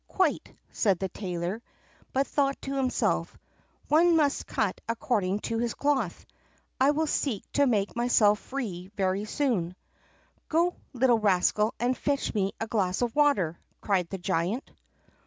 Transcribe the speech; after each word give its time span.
"Quite," 0.07 0.51
said 0.71 0.97
the 0.97 1.09
tailor; 1.09 1.61
but 2.11 2.25
thought 2.25 2.59
to 2.63 2.73
himself: 2.75 3.37
"One 3.87 4.15
must 4.15 4.47
cut 4.47 4.81
according 4.89 5.41
to 5.41 5.59
his 5.59 5.75
cloth; 5.75 6.25
I 6.79 6.89
will 6.89 7.05
seek 7.05 7.43
to 7.51 7.67
make 7.67 7.95
myself 7.95 8.39
free 8.39 8.89
very 8.97 9.25
soon." 9.25 9.75
"Go, 10.49 10.75
little 10.93 11.19
rascal, 11.19 11.75
and 11.79 11.95
fetch 11.95 12.33
me 12.33 12.51
a 12.59 12.65
glass 12.65 13.03
of 13.03 13.15
water!" 13.15 13.59
cried 13.79 14.09
the 14.09 14.17
giant. 14.17 14.71